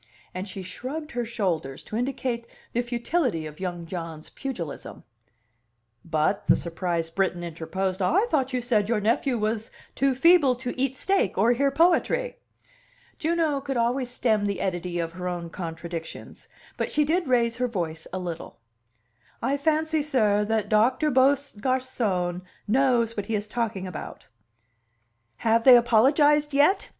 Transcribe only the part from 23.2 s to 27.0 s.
he is talking about." "Have they apologized yet?"